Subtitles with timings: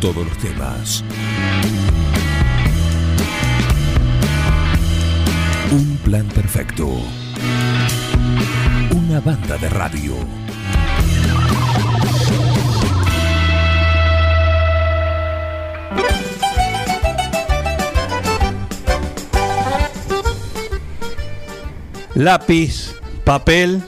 [0.00, 1.04] Todos los temas.
[5.72, 6.86] Un plan perfecto.
[8.94, 10.14] Una banda de radio.
[22.16, 22.94] lápiz,
[23.24, 23.82] papel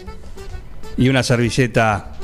[0.97, 2.18] y una servilleta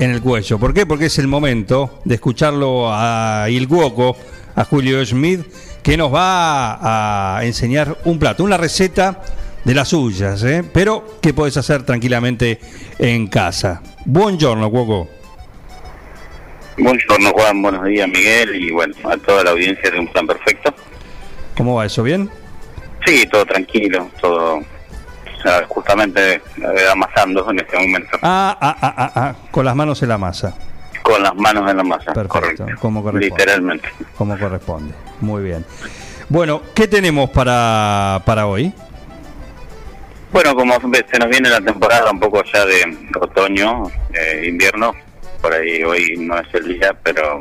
[0.00, 0.58] en el cuello.
[0.58, 0.86] ¿Por qué?
[0.86, 4.16] Porque es el momento de escucharlo a Ilguoco,
[4.56, 5.42] a Julio Smith,
[5.82, 9.22] que nos va a enseñar un plato, una receta
[9.64, 10.64] de las suyas, ¿eh?
[10.72, 12.58] pero que puedes hacer tranquilamente
[12.98, 13.82] en casa.
[14.06, 15.08] Buongiorno, Cuoco.
[16.78, 17.60] Buongiorno, Juan.
[17.60, 18.56] Buenos días, Miguel.
[18.56, 20.74] Y bueno, a toda la audiencia de Un Plan Perfecto.
[21.56, 22.02] ¿Cómo va eso?
[22.02, 22.30] ¿Bien?
[23.04, 24.60] Sí, todo tranquilo, todo
[25.68, 26.42] justamente eh,
[26.90, 28.18] amasando en este momento.
[28.22, 30.54] Ah, ah, ah, ah, ah, con las manos en la masa.
[31.02, 32.12] Con las manos en la masa.
[32.12, 32.66] Perfecto, correcto.
[32.80, 33.36] como corresponde.
[33.36, 33.88] Literalmente.
[34.16, 34.94] Como corresponde.
[35.20, 35.64] Muy bien.
[36.28, 38.72] Bueno, ¿qué tenemos para, para hoy?
[40.32, 44.94] Bueno, como se nos viene la temporada un poco ya de otoño, eh, invierno,
[45.42, 47.40] por ahí hoy no es el día, pero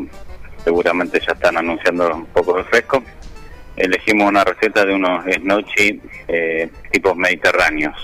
[0.64, 3.04] seguramente ya están anunciando un poco de fresco
[3.80, 7.96] elegimos una receta de unos gnocchi eh, tipos mediterráneos.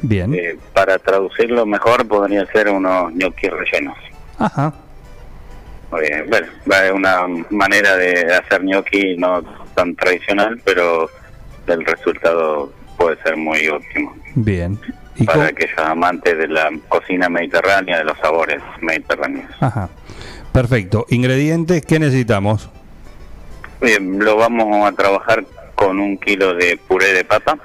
[0.00, 0.34] Bien.
[0.34, 3.96] Eh, para traducirlo mejor podría ser unos gnocchi rellenos.
[4.38, 4.72] Ajá.
[5.90, 6.46] bueno,
[6.84, 9.42] es una manera de hacer gnocchi no
[9.74, 11.10] tan tradicional, pero
[11.66, 14.16] el resultado puede ser muy óptimo.
[14.34, 14.78] Bien.
[15.16, 19.50] ¿Y para aquellos amantes de la cocina mediterránea, de los sabores mediterráneos.
[19.60, 19.88] Ajá.
[20.52, 21.06] Perfecto.
[21.08, 22.68] ¿Ingredientes qué necesitamos?
[23.80, 27.58] Bien, lo vamos a trabajar con un kilo de puré de papa.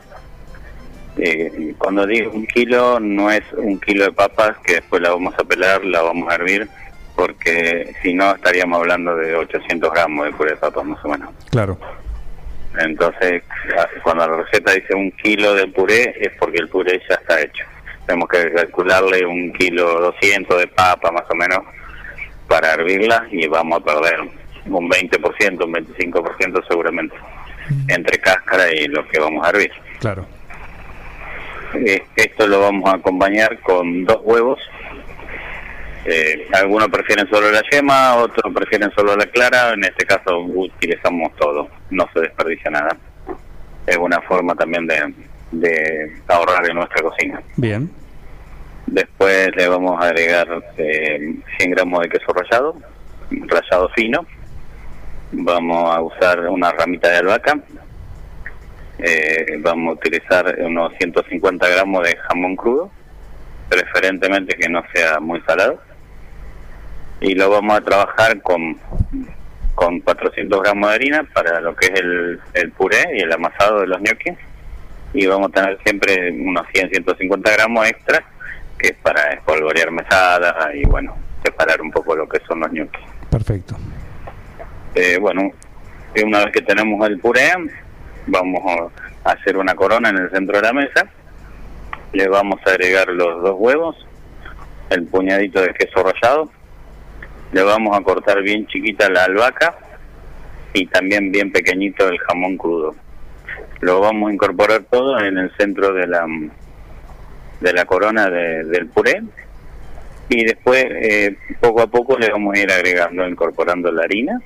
[1.18, 5.34] Eh, cuando digo un kilo, no es un kilo de papas que después la vamos
[5.38, 6.68] a pelar, la vamos a hervir,
[7.16, 11.30] porque si no estaríamos hablando de 800 gramos de puré de papas más o menos.
[11.50, 11.78] Claro.
[12.78, 13.44] Entonces,
[14.04, 17.66] cuando la receta dice un kilo de puré, es porque el puré ya está hecho.
[18.06, 21.60] Tenemos que calcularle un kilo 200 de papa más o menos
[22.48, 27.16] para hervirla y vamos a perder un 20%, un 25% seguramente,
[27.88, 29.72] entre cáscara y lo que vamos a hervir.
[30.00, 30.26] Claro.
[31.74, 34.60] Eh, esto lo vamos a acompañar con dos huevos.
[36.04, 39.74] Eh, algunos prefieren solo la yema, otros prefieren solo la clara.
[39.74, 42.98] En este caso utilizamos todo, no se desperdicia nada.
[43.86, 45.14] Es una forma también de,
[45.52, 47.42] de ahorrar en nuestra cocina.
[47.56, 47.90] Bien.
[48.88, 50.48] Después le vamos a agregar
[50.78, 52.76] eh, 100 gramos de queso rallado,
[53.30, 54.26] rallado fino
[55.32, 57.60] vamos a usar una ramita de albahaca,
[59.00, 62.92] eh, vamos a utilizar unos 150 gramos de jamón crudo,
[63.70, 65.82] preferentemente que no sea muy salado,
[67.20, 68.78] y lo vamos a trabajar con,
[69.76, 73.82] con 400 gramos de harina para lo que es el, el puré y el amasado
[73.82, 74.38] de los ñoquis,
[75.14, 78.24] y vamos a tener siempre unos 100-150 gramos extra,
[78.78, 83.02] que es para espolvorear mesada y bueno, separar un poco lo que son los ñoquis.
[83.30, 83.78] Perfecto.
[84.94, 85.52] Eh, bueno,
[86.24, 87.50] una vez que tenemos el puré,
[88.28, 88.62] vamos
[89.24, 91.10] a hacer una corona en el centro de la mesa.
[92.12, 93.96] Le vamos a agregar los dos huevos,
[94.90, 96.52] el puñadito de queso rallado.
[97.54, 99.78] Le vamos a cortar bien chiquita la albahaca
[100.74, 102.96] y también bien pequeñito el jamón crudo.
[103.80, 106.26] Lo vamos a incorporar todo en el centro de la
[107.62, 109.22] de la corona del puré
[110.30, 114.42] y después eh, poco a poco le vamos a ir agregando, incorporando la harina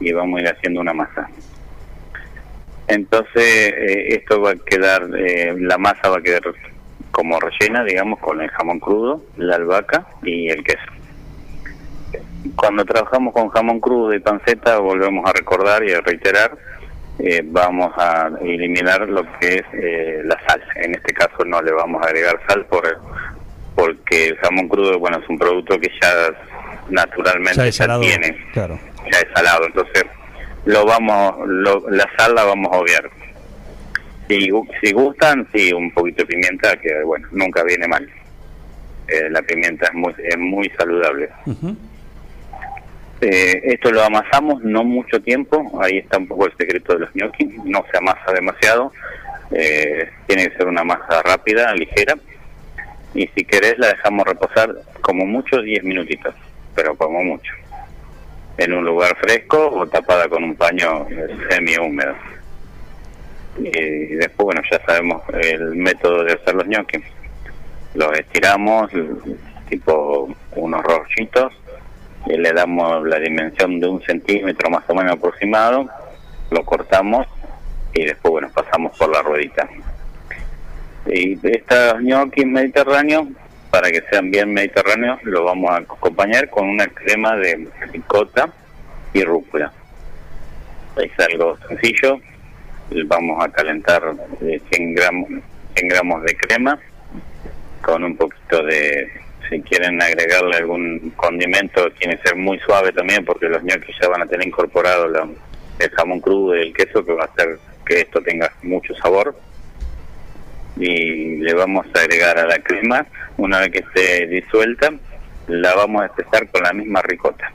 [0.00, 1.28] y vamos a ir haciendo una masa.
[2.86, 6.42] Entonces eh, esto va a quedar, eh, la masa va a quedar
[7.10, 10.82] como rellena, digamos, con el jamón crudo, la albahaca y el queso.
[12.56, 16.56] Cuando trabajamos con jamón crudo y panceta, volvemos a recordar y a reiterar,
[17.18, 20.62] eh, vamos a eliminar lo que es la sal.
[20.76, 22.84] En este caso no le vamos a agregar sal por
[23.74, 26.32] porque el jamón crudo, bueno, es un producto que ya
[26.90, 28.36] naturalmente ya, tiene.
[28.52, 28.78] Claro
[29.34, 30.04] salado, entonces
[30.64, 31.48] lo vamos,
[31.90, 33.10] la sal la vamos a obviar.
[34.28, 34.50] Si,
[34.82, 38.08] si gustan, sí, un poquito de pimienta, que bueno, nunca viene mal.
[39.06, 41.28] Eh, la pimienta es muy, es muy saludable.
[43.20, 47.10] Eh, esto lo amasamos no mucho tiempo, ahí está un poco el secreto de los
[47.14, 48.92] gnocchi, no se amasa demasiado,
[49.50, 52.16] eh, tiene que ser una masa rápida, ligera,
[53.14, 56.34] y si querés la dejamos reposar como mucho 10 minutitos,
[56.74, 57.52] pero como mucho
[58.56, 61.06] en un lugar fresco o tapada con un paño
[61.50, 62.14] semi húmedo.
[63.58, 66.66] Y después, bueno, ya sabemos el método de hacer los
[67.94, 68.90] Los estiramos,
[69.68, 71.52] tipo unos rollitos,
[72.26, 75.88] y le damos la dimensión de un centímetro más o menos aproximado,
[76.50, 77.26] lo cortamos
[77.92, 79.68] y después bueno pasamos por la ruedita.
[81.06, 83.28] Y estos gnocchi mediterráneos,
[83.74, 88.48] para que sean bien mediterráneos, lo vamos a acompañar con una crema de ricota
[89.12, 89.72] y rúcula.
[90.96, 92.20] Es algo sencillo,
[93.06, 94.00] vamos a calentar
[94.38, 95.28] 100 gramos,
[95.74, 96.78] 100 gramos de crema
[97.82, 99.10] con un poquito de,
[99.50, 104.08] si quieren agregarle algún condimento, tiene que ser muy suave también porque los ñoquis ya
[104.08, 105.06] van a tener incorporado
[105.80, 109.34] el jamón crudo y el queso que va a hacer que esto tenga mucho sabor.
[110.76, 113.06] Y le vamos a agregar a la crema,
[113.36, 114.92] una vez que esté disuelta,
[115.48, 117.52] la vamos a espesar con la misma ricota.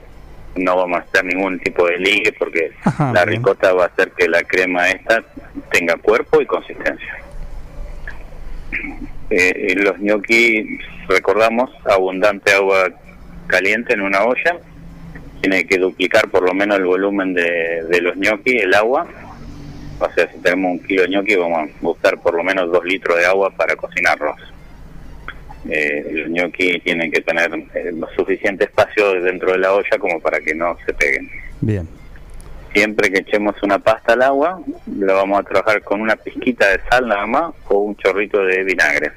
[0.56, 3.38] No vamos a hacer ningún tipo de ligue porque Ajá, la bien.
[3.38, 5.22] ricota va a hacer que la crema esta
[5.70, 7.14] tenga cuerpo y consistencia.
[9.32, 12.88] Eh, los gnocchi, recordamos, abundante agua
[13.46, 14.56] caliente en una olla.
[15.40, 19.06] Tiene que duplicar por lo menos el volumen de, de los gnocchi, el agua.
[20.00, 22.84] O sea, si tenemos un kilo de gnocchi, vamos a usar por lo menos dos
[22.84, 24.36] litros de agua para cocinarlos.
[25.68, 30.40] Eh, los gnocchi tienen que tener eh, suficiente espacio dentro de la olla como para
[30.40, 31.30] que no se peguen.
[31.60, 31.86] Bien.
[32.72, 36.80] Siempre que echemos una pasta al agua, lo vamos a trabajar con una pizquita de
[36.88, 39.12] sal nada más o un chorrito de vinagre.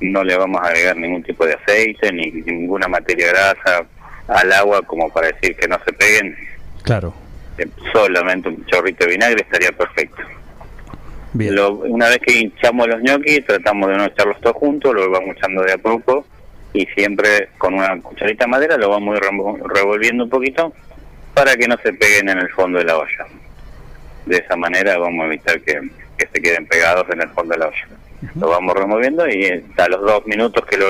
[0.00, 3.84] No le vamos a agregar ningún tipo de aceite ni ninguna materia grasa
[4.28, 6.36] al agua como para decir que no se peguen.
[6.84, 7.12] Claro.
[7.58, 10.22] Eh, Solamente un chorrito de vinagre estaría perfecto.
[11.32, 11.54] Bien.
[11.54, 15.36] Lo- una vez que hinchamos los ñoquis, tratamos de no echarlos todos juntos, lo vamos
[15.36, 16.24] echando de a poco
[16.72, 19.18] y siempre con una cucharita de madera lo vamos
[19.64, 20.72] revolviendo un poquito
[21.34, 23.26] para que no se peguen en el fondo de la olla.
[24.26, 25.80] De esa manera vamos a evitar que,
[26.16, 27.88] que se queden pegados en el fondo de la olla.
[28.40, 30.88] Lo vamos removiendo y eh, a los dos minutos que lo,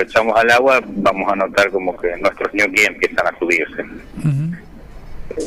[0.00, 3.84] echamos al agua vamos a notar como que nuestros ñoquis empiezan a subirse.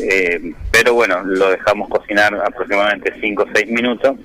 [0.02, 4.16] Eh, pero bueno, lo dejamos cocinar aproximadamente 5 o 6 minutos,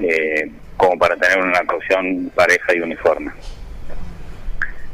[0.00, 3.32] eh, como para tener una cocción pareja y uniforme.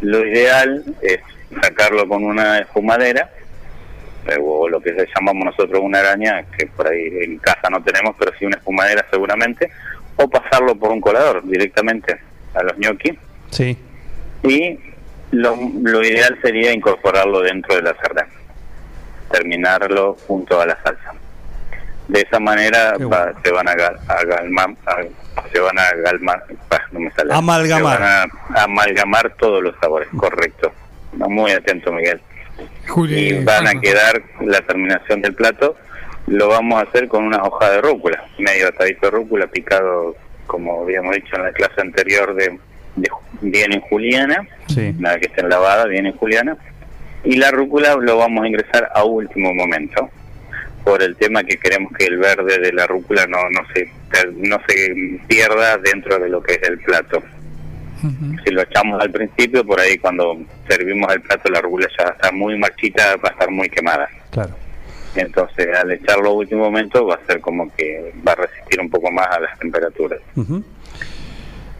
[0.01, 1.21] Lo ideal es
[1.63, 3.31] sacarlo con una espumadera,
[4.27, 8.17] eh, o lo que llamamos nosotros una araña, que por ahí en casa no tenemos,
[8.19, 9.71] pero sí una espumadera seguramente,
[10.17, 12.19] o pasarlo por un colador directamente
[12.55, 13.15] a los ñoquis
[13.51, 13.77] Sí.
[14.45, 14.79] y
[15.33, 18.27] lo, lo ideal sería incorporarlo dentro de la sartén,
[19.39, 21.13] terminarlo junto a la salsa.
[22.09, 23.41] De esa manera va- bueno.
[23.43, 26.45] se van a, gal- a galmar, a- se van a galmar,
[26.93, 27.33] no me sale.
[27.35, 27.97] Amalgamar.
[27.97, 30.73] Se van a amalgamar todos los sabores, correcto.
[31.13, 32.21] Muy atento, Miguel.
[33.09, 35.77] Y van a quedar la terminación del plato.
[36.27, 40.15] Lo vamos a hacer con una hoja de rúcula, medio atadito de rúcula picado,
[40.47, 42.59] como habíamos dicho en la clase anterior, de,
[42.97, 43.09] de
[43.41, 44.95] bien en juliana Sí.
[44.99, 46.57] nada que estén lavadas, bien en juliana.
[47.25, 50.11] Y la rúcula lo vamos a ingresar a último momento,
[50.85, 53.91] por el tema que queremos que el verde de la rúcula no, no, se,
[54.37, 57.23] no se pierda dentro de lo que es el plato.
[58.45, 60.37] Si lo echamos al principio, por ahí cuando
[60.69, 64.07] servimos el plato la rúcula ya está muy marchita, va a estar muy quemada.
[64.31, 64.55] Claro.
[65.15, 68.91] Entonces al echarlo a último momento va a ser como que va a resistir un
[68.91, 70.21] poco más a las temperaturas.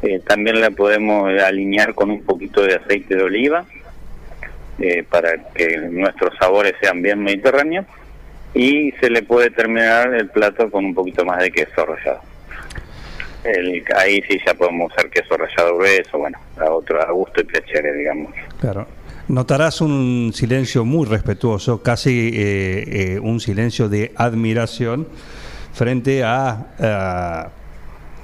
[0.03, 3.67] Eh, también la podemos alinear con un poquito de aceite de oliva
[4.79, 7.87] eh, para que nuestros sabores sean bien mediterráneos
[8.55, 12.21] y se le puede terminar el plato con un poquito más de queso rallado.
[13.45, 17.45] El, ahí sí ya podemos usar queso rallado grueso, bueno, a otro a gusto y
[17.45, 18.33] piacere, digamos.
[18.61, 18.87] Claro.
[19.29, 22.85] Notarás un silencio muy respetuoso, casi eh,
[23.15, 25.09] eh, un silencio de admiración
[25.73, 27.51] frente a, a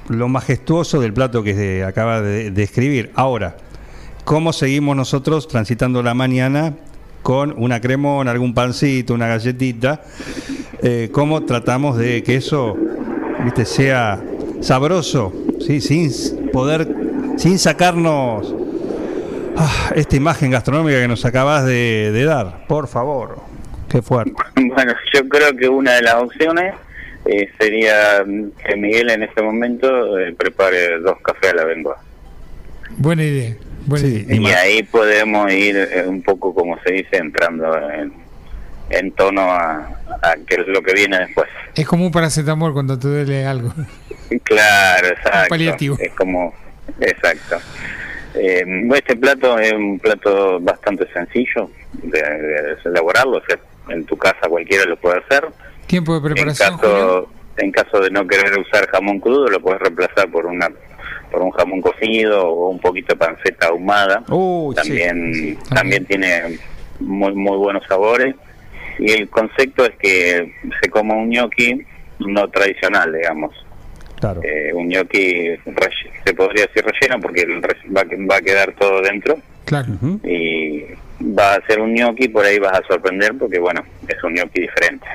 [0.08, 3.10] lo majestuoso del plato que se acaba de describir.
[3.14, 3.56] Ahora,
[4.24, 6.74] ¿cómo seguimos nosotros transitando la mañana
[7.22, 10.02] con una cremona, algún pancito, una galletita?
[10.82, 12.76] Eh, ¿Cómo tratamos de que eso
[13.44, 14.22] viste, sea
[14.60, 15.80] sabroso, ¿sí?
[15.80, 16.88] sin poder,
[17.36, 18.54] sin sacarnos
[19.62, 23.36] Ah, esta imagen gastronómica que nos acabas de, de dar, por favor.
[23.90, 24.32] Qué fuerte.
[24.56, 26.74] Bueno, yo creo que una de las opciones
[27.26, 31.98] eh, sería mm, que Miguel en este momento eh, prepare dos cafés a la lengua.
[32.96, 33.54] Buena idea.
[33.96, 38.12] Sí, y más- ahí podemos ir eh, un poco, como se dice, entrando en,
[38.90, 39.76] en tono a,
[40.22, 41.48] a que es lo que viene después.
[41.74, 43.72] Es como un paracetamol cuando te duele algo.
[44.44, 45.48] Claro, exacto.
[45.48, 45.96] paliativo.
[45.98, 46.54] Es como,
[47.00, 47.58] exacto.
[48.36, 53.58] Eh, este plato es un plato bastante sencillo de, de elaborarlo, o sea,
[53.88, 55.48] en tu casa cualquiera lo puede hacer.
[55.88, 56.92] Tiempo de En preparación, Julio.
[56.94, 60.70] caso, en caso de no querer usar jamón crudo, lo puedes reemplazar por una
[61.30, 64.22] por un jamón cocido o un poquito de panceta ahumada.
[64.26, 64.74] Sí.
[64.74, 66.58] también también tiene
[67.00, 68.34] muy, muy buenos sabores.
[68.98, 71.80] Y el concepto es que se coma un gnocchi
[72.18, 73.54] no tradicional, digamos.
[74.20, 74.42] Claro.
[74.44, 75.56] Eh, un gnocchi
[76.24, 79.38] se podría decir relleno porque va, va a quedar todo dentro
[79.70, 79.94] Claro.
[80.24, 80.82] Y
[81.22, 84.62] va a ser un gnocchi, por ahí vas a sorprender porque bueno, es un gnocchi
[84.62, 85.06] diferente.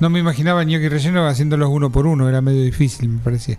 [0.00, 3.58] No me imaginaba ñoqui relleno haciéndolos uno por uno, era medio difícil, me parecía.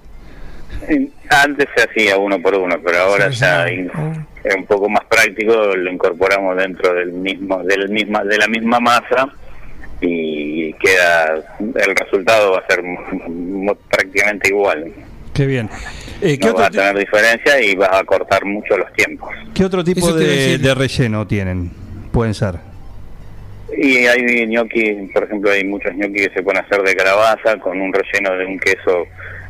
[1.30, 3.88] Antes se hacía uno por uno, pero ahora Sí, ya sí.
[3.96, 4.14] Oh.
[4.44, 8.80] es un poco más práctico, lo incorporamos dentro del mismo, del misma, de la misma
[8.80, 9.34] masa
[10.02, 12.84] y queda, el resultado va a ser
[13.90, 14.92] prácticamente igual.
[15.34, 15.70] Qué bien.
[16.22, 19.30] Eh, ¿qué, No va otro, a tener diferencia y vas a cortar mucho los tiempos.
[19.54, 21.72] qué otro tipo de, relleno tienen?
[22.12, 22.56] Pueden ser.
[23.76, 27.82] Y hay gnocchi, por ejemplo, hay muchos gnocchi que se pueden hacer de calabaza con
[27.82, 29.08] un relleno de un queso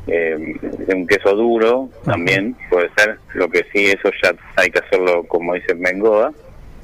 [0.07, 0.55] eh,
[0.93, 3.17] un queso duro también puede ser.
[3.33, 6.31] Lo que sí, eso ya hay que hacerlo como dice Bengoa,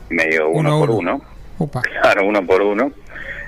[0.09, 1.21] medio uno, por uno.
[2.01, 2.91] Claro, uno por uno.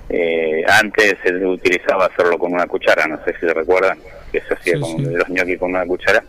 [0.09, 3.97] Eh, antes se utilizaba hacerlo con una cuchara, no sé si se recuerdan,
[4.31, 5.03] que se hacía Sí, con sí.
[5.13, 6.21] los gnocchi con una cuchara.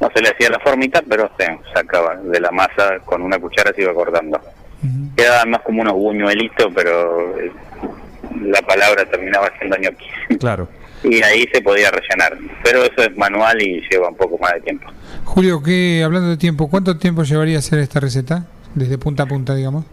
[0.00, 3.72] No se le hacía la formita, pero se sacaba de la masa con una cuchara,
[3.72, 4.38] se iba cortando.
[4.82, 5.14] Ujú.
[5.16, 7.50] Quedaba más como unos buñuelitos, pero eh,
[8.44, 10.06] la palabra terminaba siendo gnocchi.
[10.38, 10.68] Claro.
[11.02, 12.36] y ahí se podía rellenar.
[12.62, 14.86] Pero eso es manual y lleva un poco más de tiempo.
[15.24, 18.46] Julio, ¿qué, hablando de tiempo, ¿cuánto tiempo llevaría hacer esta receta?
[18.74, 19.84] Desde punta a punta, digamos.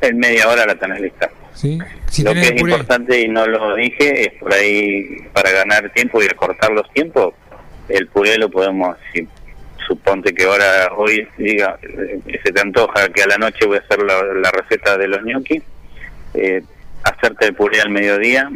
[0.00, 1.30] En media hora la tenés lista.
[1.54, 1.78] ¿Sí?
[2.10, 2.72] Si lo que es puré.
[2.72, 7.34] importante y no lo dije es por ahí para ganar tiempo y acortar los tiempos.
[7.88, 9.26] El puré lo podemos, si
[9.86, 13.80] suponte que ahora hoy diga eh, se te antoja que a la noche voy a
[13.80, 15.62] hacer la, la receta de los gnocchi,
[16.34, 16.62] eh,
[17.08, 18.50] hacerte el puré al mediodía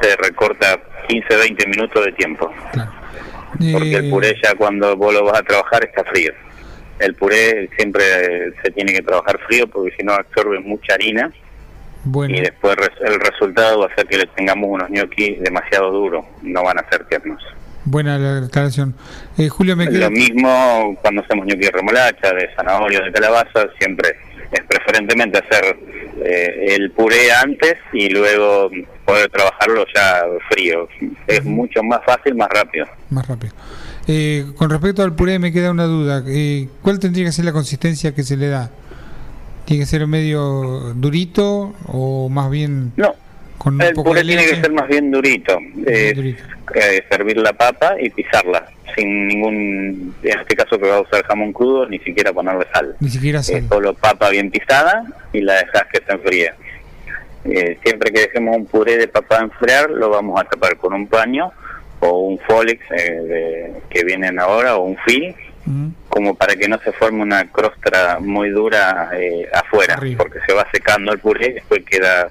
[0.00, 0.78] te recorta
[1.08, 2.52] 15 20 minutos de tiempo.
[2.72, 2.92] Claro.
[3.72, 6.32] porque el puré ya cuando vos lo vas a trabajar está frío.
[6.98, 8.04] El puré siempre
[8.62, 11.30] se tiene que trabajar frío porque si no absorbe mucha harina
[12.04, 16.24] Bueno, y después el resultado va a ser que le tengamos unos gnocchi demasiado duros,
[16.42, 17.42] no van a ser tiernos.
[17.84, 18.94] buena la aclaración.
[19.38, 20.06] Eh, Julio, me queda...
[20.06, 24.08] Lo mismo cuando hacemos gnocchi de remolacha, de zanahoria, de calabaza, siempre
[24.52, 25.76] es preferentemente hacer
[26.24, 28.70] eh, el puré antes y luego
[29.04, 30.88] poder trabajarlo ya frío.
[31.26, 32.86] Es mucho más fácil, más rápido.
[33.10, 33.52] Más rápido.
[34.08, 36.22] Eh, con respecto al puré me queda una duda.
[36.28, 38.70] Eh, ¿Cuál tendría que ser la consistencia que se le da?
[39.64, 43.14] ¿Tiene que ser medio durito o más bien No,
[43.58, 45.58] con El puré tiene que ser más bien durito.
[45.86, 46.42] Eh, durito.
[46.74, 51.24] eh, servir la papa y pisarla, sin ningún, en este caso que va a usar
[51.26, 52.96] jamón crudo, ni siquiera ponerle sal.
[53.00, 53.68] Ni siquiera Eh, sal.
[53.68, 56.52] solo papa bien pisada y la dejas que se enfríe.
[57.44, 61.06] Eh, siempre que dejemos un puré de papa enfriar, lo vamos a tapar con un
[61.06, 61.52] paño
[62.00, 65.34] o un Folex eh, de- que vienen ahora o un film
[65.66, 65.88] Mm.
[66.08, 70.18] como para que no se forme una crostra muy dura eh, afuera, Arriba.
[70.22, 72.28] porque se va secando el puré y después queda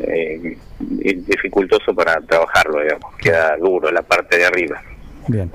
[0.00, 4.82] eh, dificultoso para trabajarlo, digamos, queda duro la parte de arriba.
[5.28, 5.50] Bien.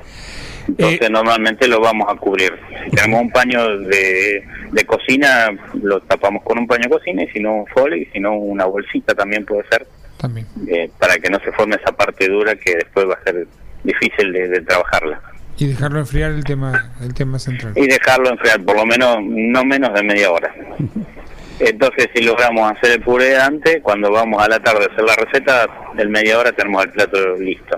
[0.69, 2.53] Entonces Eh, normalmente lo vamos a cubrir.
[2.85, 5.49] Si tenemos un paño de, de cocina,
[5.81, 8.33] lo tapamos con un paño de cocina y si no un folio y si no
[8.33, 9.85] una bolsita también puede ser,
[10.17, 10.45] También.
[10.67, 13.47] eh, para que no se forme esa parte dura que después va a ser
[13.83, 15.21] difícil de- de trabajarla.
[15.57, 17.73] Y dejarlo enfriar el tema, el tema central.
[17.75, 20.53] y dejarlo enfriar por lo menos no menos de media hora.
[21.59, 25.15] Entonces, si logramos hacer el puré antes, cuando vamos a la tarde a hacer la
[25.15, 27.77] receta, en media hora tenemos el plato listo.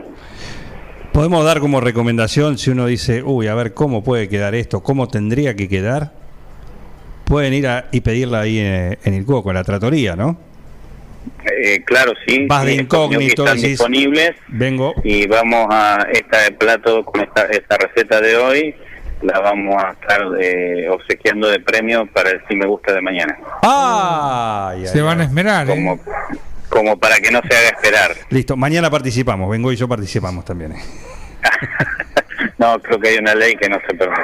[1.14, 5.08] Podemos dar como recomendación, si uno dice, uy, a ver cómo puede quedar esto, cómo
[5.10, 6.12] tendría que quedar,
[7.26, 10.38] pueden ir a, y pedirla ahí en, en el cuoco, en la tratoría, ¿no?
[11.62, 14.94] Eh, claro, sí, Vas de incógnito, están decís- disponibles Vengo.
[15.04, 18.76] y vamos a esta plato con esta, esta receta de hoy,
[19.22, 23.38] la vamos a estar eh, obsequiando de premio para el si me gusta de mañana,
[23.64, 24.88] ¡Ay!
[24.88, 26.00] Se ay, van a esmerar, ¿eh?
[26.72, 28.16] Como para que no se haga esperar.
[28.30, 30.72] Listo, mañana participamos, Vengo y yo participamos también.
[30.72, 30.80] eh.
[32.58, 34.22] no, creo que hay una ley que no se permite.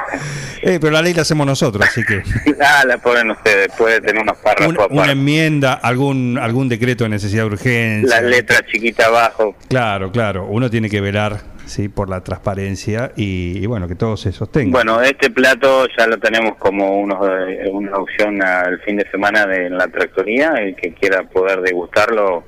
[0.62, 2.22] Eh, pero la ley la hacemos nosotros, así que
[2.64, 5.12] ah, la ponen ustedes, puede tener unos párrafos un- una aparte.
[5.12, 8.20] enmienda, algún algún decreto de necesidad de urgencia.
[8.20, 9.54] la letra chiquita abajo.
[9.68, 14.16] Claro, claro, uno tiene que velar sí por la transparencia y, y bueno, que todo
[14.16, 14.72] se sostenga.
[14.72, 19.46] Bueno, este plato ya lo tenemos como uno, eh, una opción al fin de semana
[19.46, 20.54] de en la tractoría.
[20.58, 22.44] El que quiera poder degustarlo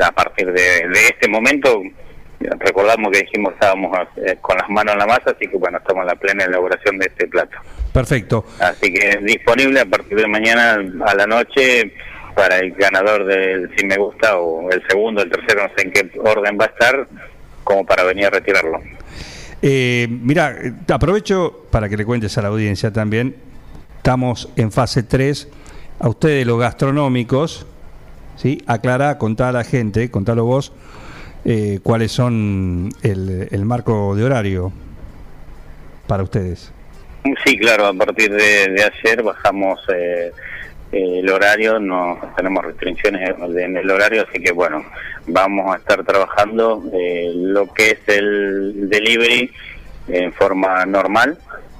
[0.00, 1.82] a partir de, de este momento,
[2.58, 6.02] recordamos que dijimos estábamos eh, con las manos en la masa, así que bueno, estamos
[6.02, 7.58] en la plena elaboración de este plato.
[7.92, 8.44] Perfecto.
[8.60, 11.92] Así que es disponible a partir de mañana a la noche
[12.34, 15.92] para el ganador del si me gusta o el segundo, el tercero, no sé en
[15.92, 17.06] qué orden va a estar,
[17.64, 18.80] como para venir a retirarlo.
[19.60, 20.56] Eh, mira,
[20.88, 23.36] aprovecho para que le cuentes a la audiencia también.
[23.96, 25.48] Estamos en fase 3.
[26.00, 27.66] a ustedes los gastronómicos,
[28.36, 28.62] ¿sí?
[28.66, 30.72] aclará, contá a la gente, contalo vos,
[31.44, 34.72] eh, cuáles son el, el marco de horario
[36.08, 36.72] para ustedes.
[37.44, 40.32] Sí, claro, a partir de, de ayer bajamos eh,
[40.92, 44.84] el horario, no tenemos restricciones en el horario, así que bueno,
[45.26, 49.50] vamos a estar trabajando eh, lo que es el delivery
[50.08, 51.38] en forma normal,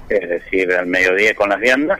[0.09, 1.99] es decir, al mediodía con las viandas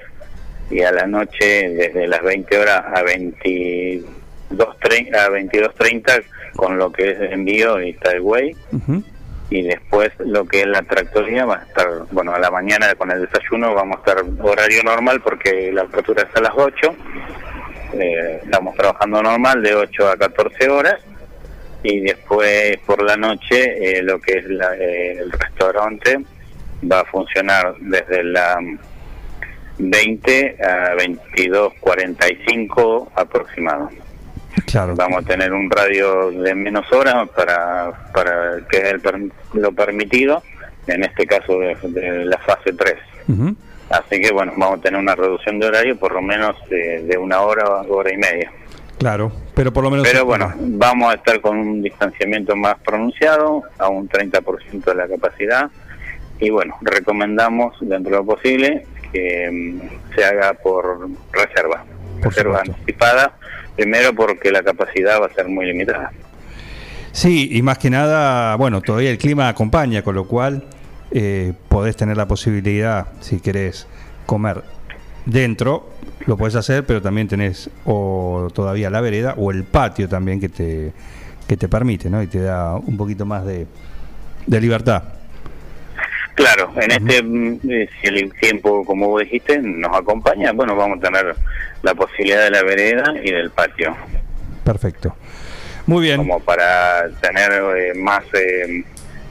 [0.72, 6.24] y a la noche desde las 20 horas a 22.30 a 22.30
[6.56, 8.56] con lo que es envío y takeaway.
[8.72, 8.96] Ujú.
[8.96, 9.04] y
[10.02, 13.22] después lo que es la tractoría va a estar, bueno, a la mañana con el
[13.28, 16.96] desayuno vamos a estar horario normal porque la apertura es a las 8,
[17.94, 20.96] eh, estamos trabajando normal de 8 a 14 horas
[21.84, 26.18] y después por la noche eh, lo que es la- eh, el restaurante
[26.92, 28.58] va a funcionar desde la
[29.78, 33.90] 20 a 22.45 aproximado
[34.74, 34.96] Claro.
[34.96, 39.72] vamos a tener un radio de menos horas para, para que es el per- lo
[39.72, 40.44] permitido,
[40.88, 42.96] en este caso de, de la fase 3.
[43.30, 43.56] Ujú.
[43.90, 47.18] Así que bueno, vamos a tener una reducción de horario por lo menos de, de
[47.18, 48.52] una hora, hora y media.
[48.98, 50.08] Claro, pero por lo menos...
[50.10, 55.08] Pero bueno, vamos a estar con un distanciamiento más pronunciado, a un 30% de la
[55.08, 55.70] capacidad.
[56.40, 61.84] Y bueno, recomendamos dentro de lo posible que mm, se haga por reserva.
[62.22, 62.72] Por reserva supuesto.
[62.82, 63.34] anticipada,
[63.76, 66.12] primero porque la capacidad va a ser muy limitada.
[67.12, 70.64] Sí, y más que nada, bueno, todavía el clima acompaña, con lo cual
[71.12, 73.88] eh, podés tener la posibilidad, si querés
[74.26, 74.64] comer
[75.26, 75.90] dentro,
[76.26, 80.50] lo podés hacer, pero también tenés o todavía la vereda o el patio también que
[80.50, 80.92] te,
[81.48, 82.22] que te permite, ¿no?
[82.24, 83.68] Y te da un poquito más de,
[84.48, 85.04] de libertad.
[86.36, 90.98] Claro, en este, mm, eh, si el tiempo, como vos dijiste, nos acompaña, bueno, vamos
[90.98, 91.36] a tener
[91.84, 93.96] la posibilidad de la vereda y del patio,
[94.64, 95.16] Perfecto.
[95.86, 96.18] Muy bien.
[96.18, 98.84] como para tener eh, más eh,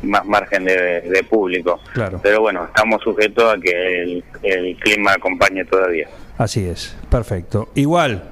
[0.03, 1.81] más margen de, de público.
[1.95, 2.21] Claro.
[2.23, 6.09] Pero bueno, estamos sujetos a que el, el clima acompañe todavía.
[6.39, 7.71] Así es, perfecto.
[7.75, 8.23] Igual,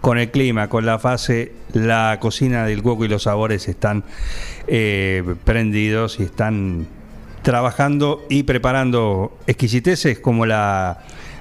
[0.00, 4.04] con el clima, con la fase, la cocina del hueco y los sabores están
[4.66, 6.86] eh, prendidos y están
[7.44, 10.98] trabajando y preparando exquisiteces como la,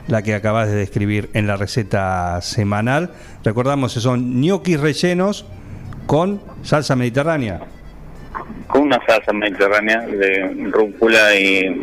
[0.07, 3.11] la que acabas de describir en la receta semanal.
[3.43, 5.45] Recordamos que son ñoquis rellenos
[6.05, 7.61] con salsa mediterránea.
[8.67, 11.81] Con una salsa mediterránea de rúcula y,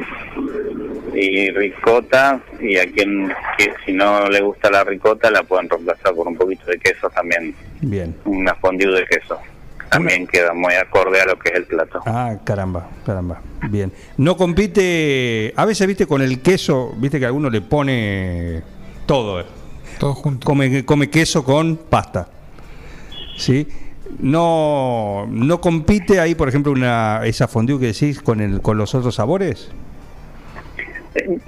[1.15, 6.15] y ricota, y a quien que si no le gusta la ricota la pueden reemplazar
[6.15, 8.15] por un poquito de queso también, Bien.
[8.27, 9.39] una fondue de queso.
[9.91, 12.01] También queda muy acorde a lo que es el plato.
[12.07, 13.41] Ah, caramba, caramba.
[13.69, 13.93] Bien.
[14.17, 18.63] No compite, a veces, viste, con el queso, viste que alguno le pone
[19.07, 19.45] todo.
[19.99, 20.47] Todos juntos.
[20.47, 22.29] Come, come queso con pasta.
[23.37, 23.67] ¿Sí?
[24.19, 28.95] No, no compite ahí, por ejemplo, una esa fondue que decís con el con los
[28.95, 29.71] otros sabores.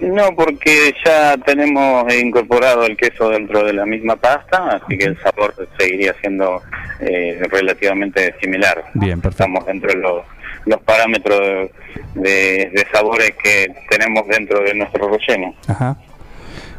[0.01, 5.19] No, porque ya tenemos incorporado el queso dentro de la misma pasta, así que el
[5.23, 6.61] sabor seguiría siendo
[7.01, 8.85] eh, relativamente similar.
[8.95, 9.45] Bien, perfecto.
[9.45, 10.25] Estamos dentro de los,
[10.67, 11.71] los parámetros
[12.15, 15.55] de, de sabores que tenemos dentro de nuestro relleno.
[15.69, 15.97] Ajá.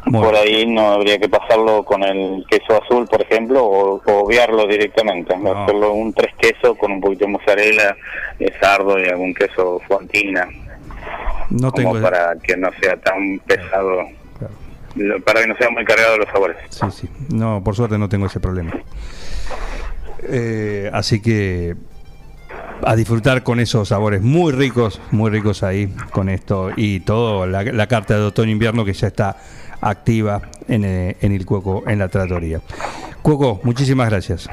[0.06, 4.66] Muy Por ahí no habría que pasarlo con el queso azul, por ejemplo, o, obviarlo
[4.66, 5.34] directamente.
[5.38, 5.62] No.
[5.62, 7.96] Hacerlo un tres queso con un poquito de mozzarella,
[8.60, 10.46] sardo y algún queso fontina,
[11.50, 11.90] No tengo.
[11.90, 14.02] como para que no sea tan pesado,
[14.38, 15.20] Claro.
[15.24, 16.56] para que no sea muy cargado los sabores.
[16.70, 17.08] Sí, sí.
[17.30, 18.72] No, por suerte no tengo ese problema.
[20.26, 21.74] Eh, así que
[22.82, 27.62] a disfrutar con esos sabores muy ricos, muy ricos ahí con esto y todo la,
[27.62, 29.36] la carta de otoño-invierno que ya está
[29.80, 32.60] activa en, eh, en el Cuoco, en la tratoría.
[33.22, 34.48] Cuoco, muchísimas gracias.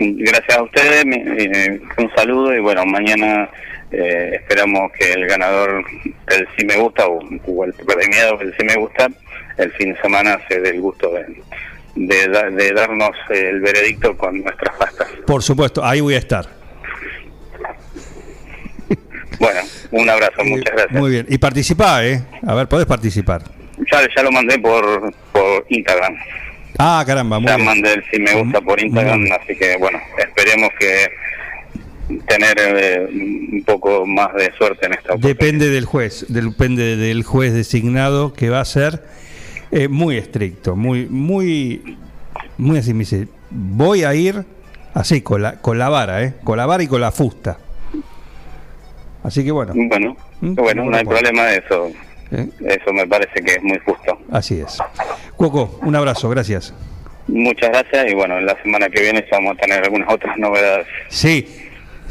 [0.00, 3.48] Gracias a ustedes, eh, un saludo y bueno, mañana
[3.92, 5.84] eh, esperamos que el ganador
[6.28, 9.08] del Sí Me Gusta o, o el premiado del Sí Me Gusta
[9.58, 11.26] el fin de semana se dé el gusto de,
[11.94, 15.08] de, da- de darnos el veredicto con nuestras pastas.
[15.26, 16.46] Por supuesto, ahí voy a estar.
[19.38, 21.00] Bueno, un abrazo, muchas gracias.
[21.00, 21.26] Muy bien.
[21.28, 22.22] Y participá, ¿eh?
[22.46, 23.42] A ver, podés participar.
[23.90, 26.14] Ya, ya lo mandé por, por Instagram.
[26.78, 27.66] Ah, caramba, muy Ya bien.
[27.66, 29.38] mandé el Sí Me Gusta por Instagram, Muy bien.
[29.42, 31.08] así que bueno, esperemos que
[32.26, 35.14] tener eh, un poco más de suerte en esta.
[35.16, 39.02] Depende del juez, depende del juez designado que va a ser
[39.70, 41.96] eh, muy estricto, muy, muy,
[42.58, 42.92] muy así.
[42.92, 44.44] Me dice, voy a ir
[44.94, 46.34] así, con la, con la vara, ¿eh?
[46.44, 47.58] Con la vara y con la fusta.
[49.22, 50.54] Así que bueno, Bueno, ¿Mm?
[50.54, 51.90] bueno, No hay problema de eso.
[52.32, 52.48] ¿eh?
[52.66, 54.18] Eso me parece que es muy justo.
[54.32, 54.78] así es.
[55.36, 56.74] Cuoco, un abrazo, gracias.
[57.28, 60.88] Muchas gracias y bueno, la semana que viene ya vamos a tener algunas otras novedades.
[61.08, 61.46] Sí,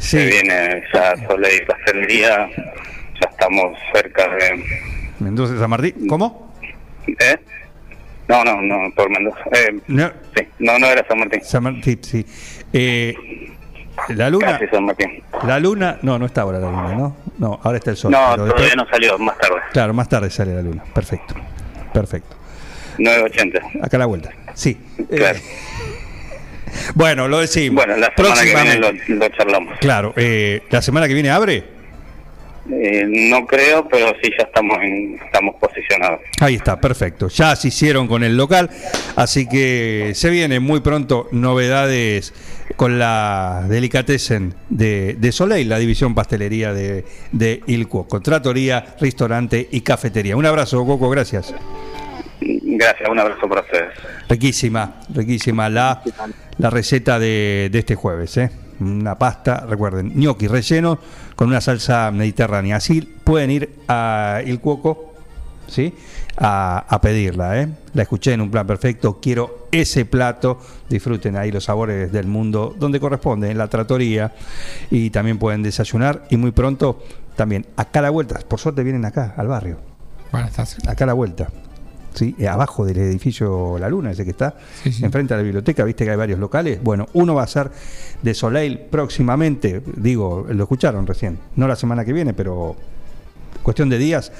[0.02, 0.30] Se sí.
[0.42, 2.48] viene ya Soleil Pastelería,
[3.20, 4.64] ya estamos cerca de...
[5.20, 6.06] Mendoza San Martín.
[6.08, 6.52] ¿Cómo?
[7.06, 7.36] ¿Eh?
[8.28, 9.38] No, no, no, por Mendoza.
[9.52, 11.40] Eh, No, sí, no, no era San Martín.
[11.44, 12.26] San Martín, sí.
[12.72, 13.14] Eh,
[14.08, 15.22] la luna, Casi San Martín.
[15.46, 17.16] la luna, no, no está ahora la luna, ¿no?
[17.38, 18.10] No, ahora está el sol.
[18.10, 19.56] No, todavía después- no salió, más tarde.
[19.72, 20.82] Claro, más tarde sale la luna.
[20.92, 21.34] Perfecto,
[21.92, 22.36] perfecto.
[22.98, 23.84] 9.80.
[23.84, 24.30] Acá a la vuelta.
[24.54, 24.78] Sí.
[24.98, 25.38] Eh, Claro.
[26.94, 27.84] Bueno, lo decimos.
[27.84, 29.78] Bueno, la semana que viene lo, lo charlamos.
[29.78, 31.64] Claro, eh, la semana que viene abre.
[32.70, 36.20] Eh, no creo, pero sí ya estamos en, estamos posicionados.
[36.40, 37.26] Ahí está, perfecto.
[37.28, 38.70] Ya se hicieron con el local,
[39.16, 42.32] así que se vienen muy pronto novedades
[42.76, 48.20] con la delicatessen de, de Soleil, la división pastelería de, de Il Cuoco.
[48.20, 50.36] Tratoría, restaurante y cafetería.
[50.36, 51.52] Un abrazo, Coco, gracias.
[52.64, 53.90] Gracias, un abrazo para ustedes.
[54.28, 56.02] Riquísima, riquísima la,
[56.58, 58.36] la receta de, de este jueves.
[58.36, 58.50] ¿eh?
[58.80, 60.98] Una pasta, recuerden, gnocchi relleno
[61.36, 62.76] con una salsa mediterránea.
[62.76, 65.14] Así pueden ir a Il Cuoco
[65.68, 65.94] ¿sí?
[66.36, 67.60] a, a pedirla.
[67.60, 67.68] ¿eh?
[67.94, 69.20] La escuché en un plan perfecto.
[69.20, 70.58] Quiero ese plato.
[70.88, 74.32] Disfruten ahí los sabores del mundo donde corresponde, en la tratoría.
[74.90, 76.24] Y también pueden desayunar.
[76.30, 77.02] Y muy pronto
[77.36, 78.40] también, acá a la vuelta.
[78.48, 79.78] Por suerte vienen acá, al barrio
[80.32, 80.76] Bueno, estás.
[80.88, 81.48] acá a la vuelta.
[82.14, 82.34] ¿Sí?
[82.38, 85.04] Eh, Abajo del edificio La Luna, ese que está Sí, sí.
[85.04, 86.82] enfrente a la biblioteca, viste que hay varios locales.
[86.82, 87.70] Bueno, uno va a ser
[88.22, 92.76] de Soleil próximamente, digo, lo escucharon recién, no la semana que viene, pero
[93.62, 94.32] cuestión de días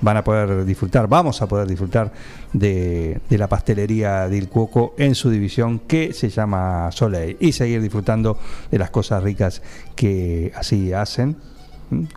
[0.00, 2.10] van a poder disfrutar, vamos a poder disfrutar
[2.52, 7.52] de, de la pastelería de Il Cuoco en su división que se llama Soleil y
[7.52, 8.36] seguir disfrutando
[8.70, 9.62] de las cosas ricas
[9.94, 11.36] que así hacen.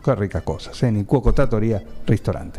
[0.02, 0.88] Qué ricas cosas, ¿eh?
[0.88, 2.58] en Il Cuoco Trattoria Restaurante.